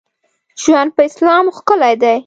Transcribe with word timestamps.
ژوند 0.61 0.89
په 0.95 1.01
اسلام 1.09 1.45
ښکلی 1.57 1.95
دی. 2.01 2.15